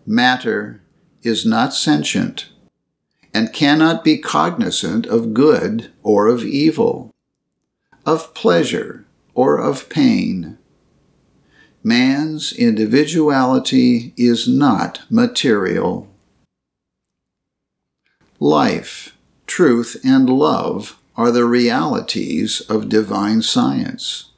Matter 0.07 0.81
is 1.25 1.45
not 1.45 1.75
sentient 1.75 2.49
and 3.35 3.53
cannot 3.53 4.05
be 4.05 4.17
cognizant 4.17 5.07
of 5.07 5.35
good 5.35 5.91
or 6.05 6.29
of 6.29 6.45
evil, 6.45 7.13
of 8.07 8.33
pleasure 8.33 9.07
or 9.35 9.59
of 9.59 9.89
pain. 9.89 10.57
Man's 11.83 12.53
individuality 12.53 14.15
is 14.17 14.47
not 14.47 15.01
material. 15.11 16.09
Life, 18.39 19.17
truth, 19.49 19.97
and 20.05 20.31
love 20.31 20.97
are 21.17 21.33
the 21.33 21.45
realities 21.45 22.61
of 22.61 22.89
divine 22.89 23.43
science. 23.43 24.31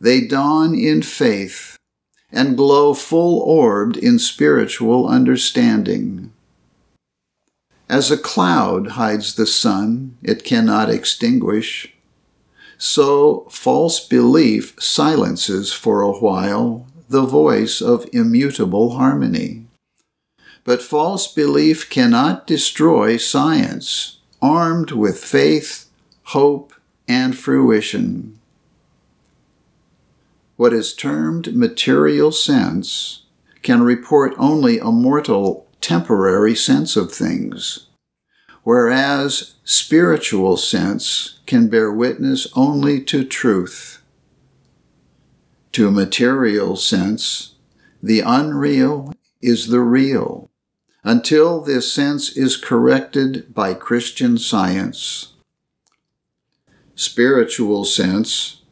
They 0.00 0.20
dawn 0.20 0.76
in 0.76 1.02
faith 1.02 1.75
and 2.36 2.56
glow 2.56 2.92
full 2.92 3.40
orbed 3.40 3.96
in 3.96 4.18
spiritual 4.18 5.08
understanding. 5.08 6.30
As 7.88 8.10
a 8.10 8.18
cloud 8.18 8.88
hides 8.88 9.34
the 9.34 9.46
sun 9.46 10.18
it 10.22 10.44
cannot 10.44 10.90
extinguish, 10.90 11.94
so 12.76 13.46
false 13.50 14.06
belief 14.06 14.74
silences 14.78 15.72
for 15.72 16.02
a 16.02 16.12
while 16.12 16.86
the 17.08 17.24
voice 17.24 17.80
of 17.80 18.08
immutable 18.12 18.96
harmony. 18.96 19.66
But 20.64 20.82
false 20.82 21.32
belief 21.32 21.88
cannot 21.88 22.46
destroy 22.46 23.16
science, 23.16 24.18
armed 24.42 24.90
with 24.90 25.24
faith, 25.24 25.88
hope, 26.24 26.74
and 27.08 27.38
fruition. 27.38 28.35
What 30.56 30.72
is 30.72 30.94
termed 30.94 31.54
material 31.54 32.32
sense 32.32 33.22
can 33.62 33.82
report 33.82 34.32
only 34.38 34.78
a 34.78 34.86
mortal, 34.86 35.66
temporary 35.82 36.54
sense 36.54 36.96
of 36.96 37.12
things, 37.12 37.88
whereas 38.62 39.54
spiritual 39.64 40.56
sense 40.56 41.40
can 41.46 41.68
bear 41.68 41.92
witness 41.92 42.46
only 42.56 43.02
to 43.02 43.22
truth. 43.22 44.02
To 45.72 45.90
material 45.90 46.76
sense, 46.76 47.56
the 48.02 48.20
unreal 48.20 49.12
is 49.42 49.66
the 49.66 49.80
real, 49.80 50.48
until 51.04 51.60
this 51.60 51.92
sense 51.92 52.34
is 52.34 52.56
corrected 52.56 53.52
by 53.52 53.74
Christian 53.74 54.38
science. 54.38 55.34
Spiritual 56.94 57.84
sense, 57.84 58.62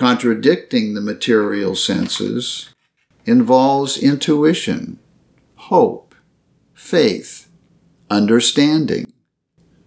contradicting 0.00 0.94
the 0.94 1.00
material 1.02 1.74
senses, 1.74 2.70
involves 3.26 3.98
intuition, 3.98 4.98
hope, 5.56 6.14
faith, 6.72 7.50
understanding, 8.08 9.12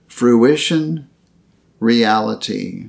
fruition, 0.08 1.10
reality. 1.80 2.86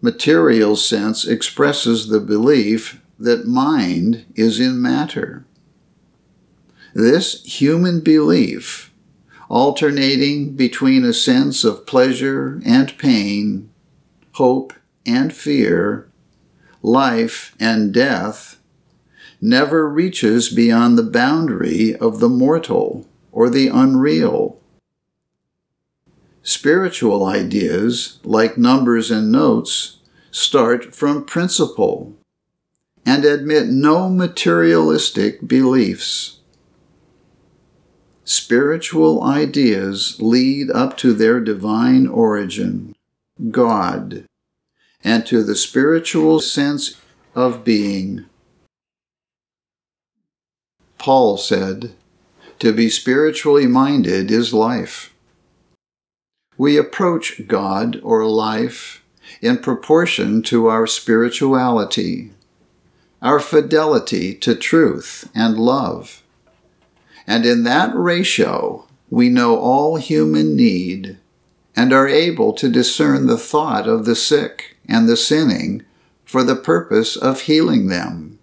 Material 0.00 0.74
sense 0.74 1.24
expresses 1.24 2.08
the 2.08 2.18
belief 2.18 3.00
that 3.16 3.46
mind 3.46 4.26
is 4.34 4.58
in 4.58 4.82
matter. 4.82 5.46
This 6.92 7.44
human 7.44 8.00
belief, 8.00 8.92
alternating 9.48 10.56
between 10.56 11.04
a 11.04 11.12
sense 11.12 11.62
of 11.62 11.86
pleasure 11.86 12.60
and 12.66 12.98
pain, 12.98 13.70
hope 14.32 14.72
and 15.06 15.32
fear, 15.32 16.10
life 16.82 17.54
and 17.60 17.92
death, 17.92 18.58
never 19.40 19.88
reaches 19.88 20.48
beyond 20.48 20.98
the 20.98 21.02
boundary 21.02 21.94
of 21.96 22.20
the 22.20 22.28
mortal 22.28 23.06
or 23.32 23.48
the 23.48 23.68
unreal 23.68 24.60
Spiritual 26.46 27.24
ideas, 27.24 28.20
like 28.22 28.56
numbers 28.56 29.10
and 29.10 29.32
notes, 29.32 29.96
start 30.30 30.94
from 30.94 31.24
principle 31.24 32.14
and 33.04 33.24
admit 33.24 33.66
no 33.66 34.08
materialistic 34.08 35.48
beliefs. 35.48 36.38
Spiritual 38.22 39.24
ideas 39.24 40.22
lead 40.22 40.70
up 40.70 40.96
to 40.98 41.12
their 41.12 41.40
divine 41.40 42.06
origin, 42.06 42.94
God, 43.50 44.24
and 45.06 45.24
to 45.24 45.44
the 45.44 45.54
spiritual 45.54 46.40
sense 46.40 47.00
of 47.36 47.62
being. 47.62 48.26
Paul 50.98 51.36
said, 51.36 51.94
To 52.58 52.72
be 52.72 52.90
spiritually 52.90 53.68
minded 53.68 54.32
is 54.32 54.52
life. 54.52 55.14
We 56.58 56.76
approach 56.76 57.46
God 57.46 58.00
or 58.02 58.26
life 58.26 59.04
in 59.40 59.58
proportion 59.58 60.42
to 60.42 60.66
our 60.66 60.88
spirituality, 60.88 62.32
our 63.22 63.38
fidelity 63.38 64.34
to 64.34 64.56
truth 64.56 65.30
and 65.36 65.56
love. 65.56 66.24
And 67.28 67.46
in 67.46 67.62
that 67.62 67.94
ratio, 67.94 68.88
we 69.08 69.28
know 69.28 69.56
all 69.56 69.98
human 69.98 70.56
need 70.56 71.18
and 71.76 71.92
are 71.92 72.08
able 72.08 72.52
to 72.54 72.68
discern 72.68 73.26
the 73.26 73.38
thought 73.38 73.86
of 73.86 74.04
the 74.04 74.16
sick 74.16 74.75
and 74.88 75.08
the 75.08 75.16
sinning 75.16 75.84
for 76.24 76.42
the 76.42 76.56
purpose 76.56 77.16
of 77.16 77.42
healing 77.42 77.88
them. 77.88 78.38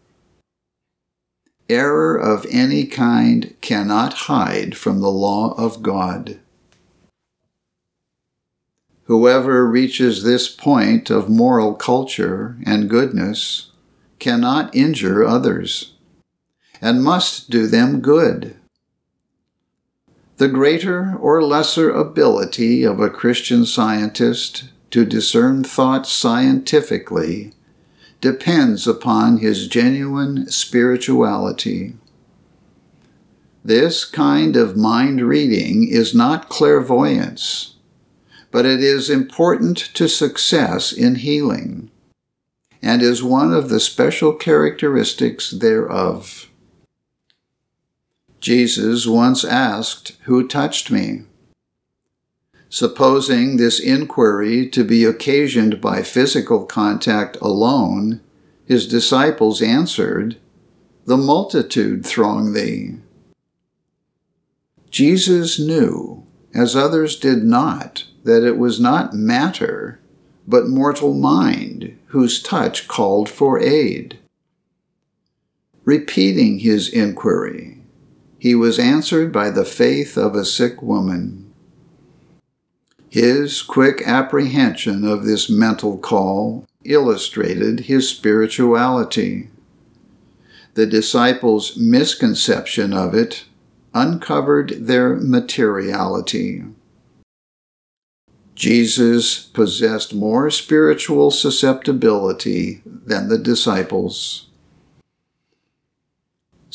Error 1.70 2.18
of 2.18 2.46
any 2.50 2.86
kind 2.86 3.56
cannot 3.62 4.14
hide 4.14 4.76
from 4.78 5.00
the 5.00 5.12
law 5.12 5.54
of 5.58 5.82
God. 5.82 6.40
Whoever 9.06 9.68
reaches 9.68 10.24
this 10.24 10.48
point 10.48 11.10
of 11.10 11.30
moral 11.30 11.74
culture 11.74 12.58
and 12.66 12.90
goodness 12.90 13.72
cannot 14.20 14.74
injure 14.74 15.26
others 15.26 15.94
and 16.82 17.04
must 17.04 17.50
do 17.50 17.68
them 17.68 18.02
good. 18.02 18.56
The 20.38 20.48
greater 20.48 21.16
or 21.18 21.44
lesser 21.44 21.90
ability 21.90 22.84
of 22.84 23.00
a 23.00 23.10
Christian 23.10 23.66
scientist 23.66 24.66
to 24.94 25.06
discern 25.06 25.64
thoughts 25.64 26.12
scientifically 26.12 27.52
depends 28.22 28.88
upon 28.88 29.38
his 29.38 29.68
genuine 29.68 30.50
spirituality. 30.50 31.94
This 33.64 34.06
kind 34.06 34.56
of 34.56 34.78
mind 34.78 35.22
reading 35.22 35.88
is 35.88 36.16
not 36.16 36.50
clairvoyance 36.50 37.74
but 38.54 38.68
it 38.68 38.84
is 38.84 39.10
important 39.10 39.78
to 39.96 40.08
success 40.08 40.92
in 40.94 41.16
healing 41.16 41.90
and 42.84 43.02
is 43.02 43.24
one 43.24 43.52
of 43.52 43.68
the 43.68 43.80
special 43.80 44.32
characteristics 44.32 45.50
thereof. 45.50 46.52
Jesus 48.40 49.08
once 49.08 49.44
asked, 49.44 50.18
Who 50.26 50.48
touched 50.48 50.92
me? 50.92 51.24
Supposing 52.74 53.58
this 53.58 53.80
inquiry 53.80 54.68
to 54.70 54.84
be 54.84 55.04
occasioned 55.04 55.80
by 55.80 56.02
physical 56.02 56.66
contact 56.66 57.38
alone, 57.40 58.20
his 58.66 58.88
disciples 58.88 59.62
answered, 59.62 60.38
The 61.06 61.16
multitude 61.16 62.04
throng 62.04 62.54
thee. 62.54 62.96
Jesus 64.90 65.60
knew, 65.60 66.26
as 66.56 66.76
others 66.76 67.16
did 67.16 67.44
not, 67.44 68.06
that 68.24 68.44
it 68.44 68.58
was 68.58 68.80
not 68.80 69.14
matter, 69.14 70.00
but 70.48 70.68
mortal 70.68 71.14
mind 71.14 71.96
whose 72.08 72.42
touch 72.42 72.88
called 72.88 73.30
for 73.30 73.60
aid. 73.60 74.18
Repeating 75.86 76.58
his 76.58 76.90
inquiry, 76.90 77.84
he 78.40 78.56
was 78.56 78.80
answered 78.80 79.32
by 79.32 79.52
the 79.52 79.64
faith 79.64 80.18
of 80.18 80.34
a 80.34 80.44
sick 80.44 80.82
woman. 80.82 81.43
His 83.14 83.62
quick 83.62 84.02
apprehension 84.08 85.06
of 85.06 85.24
this 85.24 85.48
mental 85.48 86.00
call 86.00 86.66
illustrated 86.84 87.82
his 87.82 88.10
spirituality. 88.10 89.52
The 90.74 90.88
disciples' 90.88 91.78
misconception 91.78 92.92
of 92.92 93.14
it 93.14 93.46
uncovered 93.94 94.88
their 94.88 95.16
materiality. 95.18 96.64
Jesus 98.56 99.38
possessed 99.38 100.16
more 100.16 100.50
spiritual 100.50 101.30
susceptibility 101.30 102.82
than 102.84 103.30
the 103.30 103.38
disciples. 103.38 104.48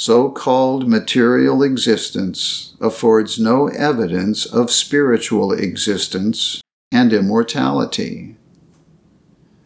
So 0.00 0.30
called 0.30 0.86
material 0.86 1.60
existence 1.64 2.76
affords 2.80 3.40
no 3.40 3.66
evidence 3.66 4.46
of 4.46 4.70
spiritual 4.70 5.50
existence 5.50 6.60
and 6.92 7.12
immortality. 7.12 8.36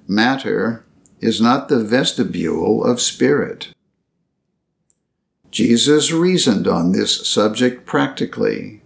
Matter 0.09 0.87
is 1.21 1.38
not 1.38 1.68
the 1.68 1.85
vestibule 1.85 2.83
of 2.83 2.99
spirit. 2.99 3.75
Jesus 5.51 6.12
reasoned 6.12 6.66
on 6.66 6.92
this 6.92 7.29
subject 7.29 7.85
practically 7.85 8.81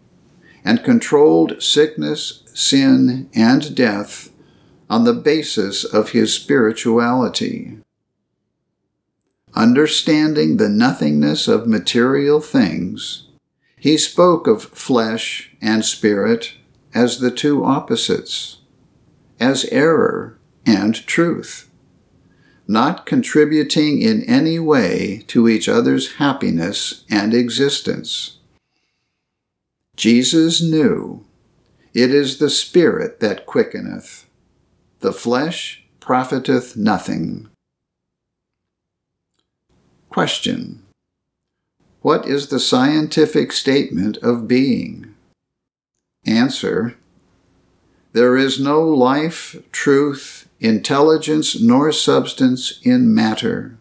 and 0.65 0.83
controlled 0.83 1.63
sickness, 1.63 2.43
sin, 2.55 3.31
and 3.35 3.73
death 3.77 4.33
on 4.91 5.05
the 5.05 5.15
basis 5.15 5.85
of 5.85 6.11
his 6.11 6.35
spirituality. 6.35 7.79
Understanding 9.57 10.57
the 10.57 10.69
nothingness 10.69 11.49
of 11.49 11.67
material 11.67 12.41
things, 12.41 13.25
he 13.79 13.97
spoke 13.97 14.47
of 14.47 14.63
flesh 14.63 15.51
and 15.61 15.85
spirit 15.85 16.55
as 16.95 17.19
the 17.19 17.31
two 17.31 17.65
opposites, 17.65 18.59
as 19.41 19.65
error 19.67 20.39
and 20.65 21.07
truth, 21.07 21.71
not 22.69 23.07
contributing 23.07 24.01
in 24.03 24.23
any 24.25 24.59
way 24.59 25.25
to 25.27 25.49
each 25.49 25.69
other's 25.69 26.15
happiness 26.15 27.05
and 27.11 27.33
existence. 27.33 28.39
Jesus 29.97 30.61
knew 30.61 31.25
it 31.95 32.11
is 32.11 32.39
the 32.39 32.51
Spirit 32.51 33.21
that 33.21 33.47
quickeneth, 33.47 34.27
the 35.01 35.13
flesh 35.13 35.85
profiteth 35.99 36.77
nothing. 36.77 37.49
Question 40.17 40.81
What 42.01 42.27
is 42.27 42.47
the 42.47 42.59
scientific 42.59 43.53
statement 43.53 44.17
of 44.23 44.49
being? 44.49 45.15
Answer 46.25 46.97
There 48.15 48.35
is 48.35 48.59
no 48.59 48.81
life, 48.81 49.63
truth, 49.73 50.49
intelligence, 50.59 51.61
nor 51.61 51.93
substance 51.93 52.81
in 52.83 53.15
matter. 53.15 53.77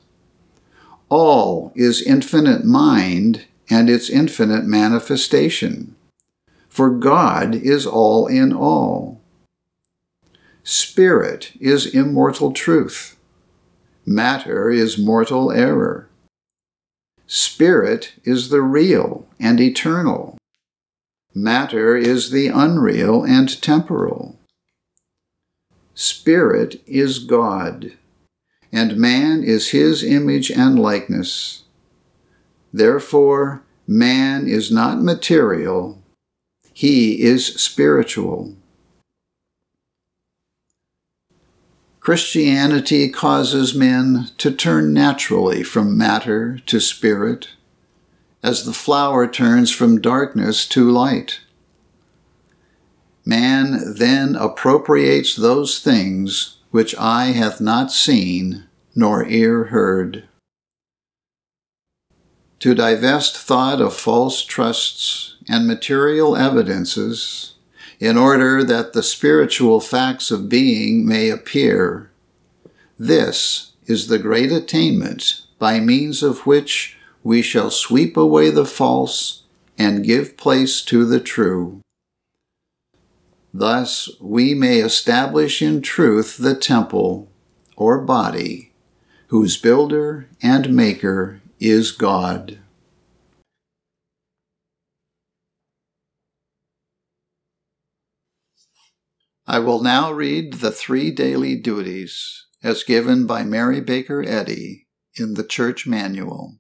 All 1.08 1.72
is 1.74 2.02
infinite 2.02 2.66
mind 2.66 3.46
and 3.70 3.90
its 3.90 4.10
infinite 4.10 4.66
manifestation 4.66 5.96
for 6.68 6.90
God 6.90 7.56
is 7.56 7.88
all 7.88 8.28
in 8.28 8.52
all. 8.52 9.22
Spirit 10.66 11.54
is 11.62 11.86
immortal 11.86 12.52
truth. 12.52 13.16
Matter 14.06 14.70
is 14.70 14.98
mortal 14.98 15.50
error. 15.50 16.10
Spirit 17.28 18.14
is 18.24 18.50
the 18.50 18.62
real 18.62 19.28
and 19.40 19.60
eternal. 19.60 20.38
Matter 21.34 21.98
is 21.98 22.30
the 22.30 22.48
unreal 22.48 23.24
and 23.24 23.62
temporal. 23.62 24.40
Spirit 25.96 26.82
is 26.86 27.20
God, 27.20 27.94
and 28.72 28.98
man 28.98 29.44
is 29.44 29.70
his 29.70 30.04
image 30.04 30.52
and 30.52 30.78
likeness. 30.78 31.64
Therefore, 32.72 33.64
man 33.88 34.48
is 34.48 34.72
not 34.72 35.02
material, 35.02 36.02
he 36.74 37.22
is 37.22 37.46
spiritual. 37.46 38.56
Christianity 42.06 43.10
causes 43.10 43.74
men 43.74 44.30
to 44.38 44.52
turn 44.52 44.94
naturally 44.94 45.64
from 45.64 45.98
matter 45.98 46.60
to 46.68 46.80
spirit, 46.80 47.48
as 48.44 48.64
the 48.64 48.74
flower 48.74 49.28
turns 49.28 49.72
from 49.72 50.00
darkness 50.00 50.68
to 50.68 50.88
light. 50.88 51.40
Man 53.26 53.96
then 53.96 54.36
appropriates 54.36 55.36
those 55.36 55.80
things 55.80 56.58
which 56.70 56.96
eye 56.96 57.32
hath 57.32 57.60
not 57.60 57.92
seen, 57.92 58.66
nor 58.94 59.26
ear 59.26 59.64
heard. 59.64 60.26
To 62.60 62.76
divest 62.76 63.36
thought 63.36 63.82
of 63.82 63.96
false 63.96 64.46
trusts 64.46 65.38
and 65.50 65.66
material 65.66 66.36
evidences 66.36 67.55
in 68.00 68.18
order 68.18 68.64
that 68.64 68.94
the 68.94 69.04
spiritual 69.04 69.80
facts 69.80 70.32
of 70.32 70.50
being 70.50 71.08
may 71.08 71.30
appear. 71.30 72.12
This 72.98 73.74
is 73.86 74.08
the 74.08 74.20
great 74.20 74.52
attainment 74.52 75.42
by 75.60 75.80
means 75.80 76.24
of 76.24 76.46
which 76.46 76.98
we 77.24 77.42
shall 77.42 77.72
sweep 77.72 78.18
away 78.18 78.50
the 78.50 78.66
false 78.66 79.44
and 79.78 80.04
give 80.04 80.38
place 80.38 80.82
to 80.84 81.06
the 81.06 81.20
true. 81.20 81.82
Thus 83.54 84.10
we 84.20 84.54
may 84.54 84.80
establish 84.80 85.62
in 85.62 85.82
truth 85.82 86.38
the 86.38 86.56
temple, 86.56 87.30
or 87.78 88.00
body, 88.00 88.74
whose 89.28 89.58
builder 89.58 90.28
and 90.42 90.74
maker 90.74 91.42
is 91.60 91.92
God. 91.92 92.60
I 99.56 99.60
will 99.60 99.82
now 99.82 100.12
read 100.12 100.56
the 100.56 100.70
three 100.70 101.12
daily 101.12 101.56
duties 101.56 102.46
as 102.62 102.84
given 102.84 103.26
by 103.26 103.46
Mary 103.46 103.80
Baker 103.80 104.22
Eddy 104.22 104.90
in 105.18 105.36
the 105.36 105.46
Church 105.46 105.88
Manual. 105.88 106.58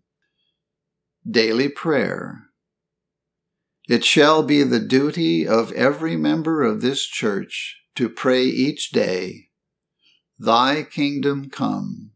Daily 1.29 1.67
Prayer. 1.67 2.43
It 3.89 4.05
shall 4.05 4.43
be 4.43 4.63
the 4.63 4.79
duty 4.79 5.45
of 5.45 5.73
every 5.73 6.15
member 6.15 6.63
of 6.63 6.79
this 6.79 7.05
church 7.05 7.81
to 7.95 8.07
pray 8.07 8.45
each 8.45 8.91
day, 8.91 9.49
Thy 10.39 10.83
kingdom 10.83 11.49
come. 11.49 12.11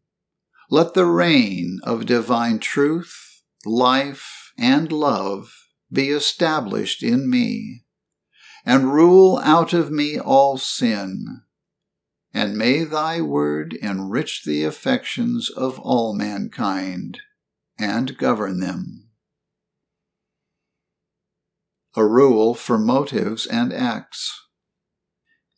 Let 0.70 0.94
the 0.94 1.08
reign 1.08 1.82
of 1.84 2.06
divine 2.06 2.60
truth, 2.60 3.44
life, 3.66 4.54
and 4.58 4.94
love 4.94 5.52
be 5.92 6.08
established 6.08 7.04
in 7.04 7.30
me 7.30 7.84
and 8.66 8.94
rule 8.94 9.40
out 9.44 9.74
of 9.74 9.92
me 9.92 10.20
all 10.20 10.58
sin. 10.58 11.42
And 12.34 12.58
may 12.58 12.84
thy 12.84 13.22
word 13.22 13.74
enrich 13.74 14.44
the 14.44 14.64
affections 14.64 15.50
of 15.50 15.80
all 15.80 16.14
mankind 16.14 17.20
and 17.80 18.18
govern 18.18 18.60
them. 18.60 19.10
A 21.96 22.06
rule 22.06 22.54
for 22.54 22.78
motives 22.78 23.48
and 23.48 23.74
acts. 23.74 24.48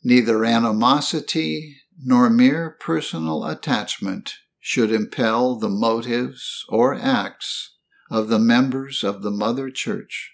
Neither 0.03 0.45
animosity 0.45 1.77
nor 2.03 2.29
mere 2.29 2.77
personal 2.79 3.45
attachment 3.45 4.35
should 4.59 4.91
impel 4.91 5.55
the 5.55 5.69
motives 5.69 6.63
or 6.69 6.95
acts 6.95 7.75
of 8.09 8.27
the 8.27 8.39
members 8.39 9.03
of 9.03 9.23
the 9.23 9.31
Mother 9.31 9.69
Church. 9.69 10.31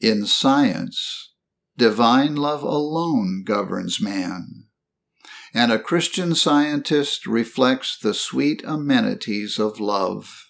In 0.00 0.24
science, 0.24 1.34
divine 1.76 2.34
love 2.34 2.62
alone 2.62 3.42
governs 3.44 4.00
man, 4.00 4.68
and 5.52 5.70
a 5.70 5.78
Christian 5.78 6.34
scientist 6.34 7.26
reflects 7.26 7.98
the 7.98 8.14
sweet 8.14 8.62
amenities 8.64 9.58
of 9.58 9.78
love 9.78 10.46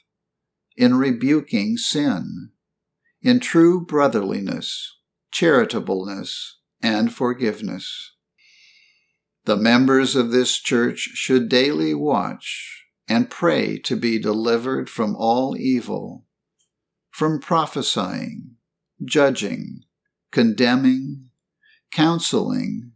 in 0.77 0.95
rebuking 0.95 1.77
sin, 1.77 2.51
in 3.23 3.41
true 3.41 3.85
brotherliness, 3.85 4.99
charitableness, 5.33 6.59
and 6.81 7.13
forgiveness. 7.13 8.15
The 9.47 9.57
members 9.57 10.15
of 10.15 10.31
this 10.31 10.59
church 10.59 11.11
should 11.15 11.49
daily 11.49 11.93
watch 11.93 12.87
and 13.09 13.29
pray 13.29 13.79
to 13.79 13.97
be 13.97 14.21
delivered 14.21 14.89
from 14.89 15.17
all 15.17 15.57
evil, 15.57 16.25
from 17.11 17.41
prophesying, 17.41 18.55
judging, 19.05 19.83
condemning, 20.31 21.31
counseling, 21.91 22.93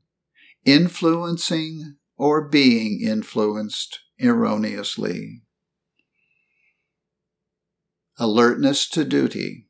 influencing, 0.65 1.97
or 2.17 2.49
being 2.49 3.01
influenced 3.01 4.01
erroneously. 4.21 5.43
Alertness 8.19 8.89
to 8.91 9.05
duty. 9.05 9.67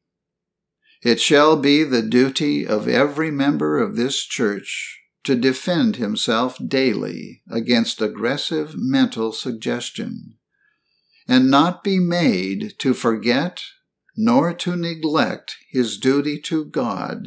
It 1.03 1.20
shall 1.20 1.57
be 1.57 1.85
the 1.85 2.03
duty 2.03 2.66
of 2.66 2.88
every 2.88 3.31
member 3.31 3.79
of 3.79 3.97
this 3.97 4.23
church 4.23 5.01
to 5.25 5.35
defend 5.35 5.97
himself 5.97 6.59
daily 6.66 7.42
against 7.51 8.03
aggressive 8.03 8.75
mental 8.77 9.33
suggestion, 9.33 10.37
and 11.27 11.51
not 11.51 11.83
be 11.83 11.99
made 11.99 12.75
to 12.79 12.92
forget 12.92 13.62
nor 14.16 14.55
to 14.55 14.77
neglect 14.77 15.57
his 15.70 15.98
duty 15.98 16.40
to 16.40 16.64
God, 16.64 17.27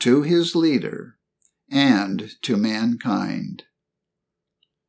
to 0.00 0.22
his 0.22 0.56
leader, 0.56 1.18
and 1.70 2.30
to 2.42 2.56
mankind. 2.56 3.64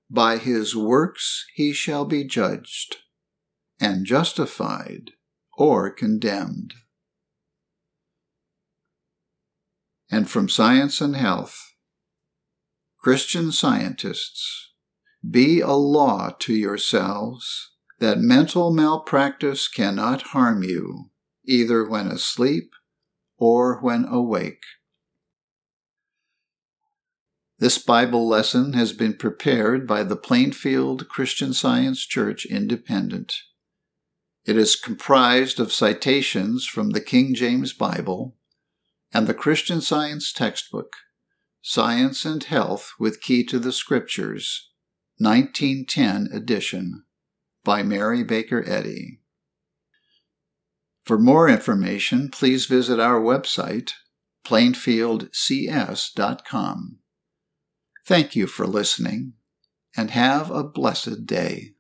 By 0.10 0.38
his 0.38 0.76
works 0.76 1.46
he 1.54 1.74
shall 1.74 2.06
be 2.06 2.24
judged, 2.24 2.98
and 3.80 4.06
justified 4.06 5.12
or 5.58 5.90
condemned. 5.90 6.74
And 10.12 10.30
from 10.30 10.50
Science 10.50 11.02
and 11.02 11.16
Health 11.16 11.70
Christian 13.02 13.54
scientists, 13.54 14.74
be 15.28 15.62
a 15.62 15.72
law 15.72 16.32
to 16.40 16.54
yourselves 16.54 17.72
that 18.00 18.20
mental 18.20 18.72
malpractice 18.74 19.68
cannot 19.68 20.22
harm 20.22 20.64
you, 20.64 21.10
either 21.46 21.88
when 21.88 22.08
asleep 22.08 22.72
or 23.38 23.80
when 23.82 24.06
awake. 24.06 24.64
This 27.60 27.78
Bible 27.78 28.26
lesson 28.26 28.72
has 28.72 28.94
been 28.94 29.16
prepared 29.16 29.86
by 29.86 30.04
the 30.04 30.16
Plainfield 30.16 31.10
Christian 31.10 31.54
Science 31.54 32.06
Church 32.06 32.46
Independent. 32.46 33.36
It 34.46 34.56
is 34.56 34.78
comprised 34.78 35.60
of 35.60 35.74
citations 35.74 36.66
from 36.66 36.92
the 36.92 37.02
King 37.02 37.36
James 37.36 37.74
Bible 37.74 38.38
and 39.12 39.28
the 39.28 39.34
Christian 39.34 39.82
Science 39.82 40.32
textbook, 40.32 40.94
Science 41.62 42.24
and 42.24 42.46
Health 42.46 42.94
with 42.98 43.20
Key 43.20 43.44
to 43.48 43.60
the 43.60 43.74
Scriptures, 43.74 44.70
1910 45.18 46.30
edition, 46.32 47.04
by 47.70 47.84
Mary 47.84 48.24
Baker 48.24 48.68
Eddy. 48.68 49.20
For 51.06 51.20
more 51.20 51.48
information, 51.48 52.32
please 52.32 52.66
visit 52.66 53.00
our 53.00 53.22
website, 53.22 53.92
plainfieldcs.com. 54.44 56.98
Thank 58.08 58.36
you 58.36 58.48
for 58.48 58.66
listening, 58.66 59.34
and 59.96 60.10
have 60.10 60.50
a 60.50 60.64
blessed 60.64 61.28
day. 61.28 61.76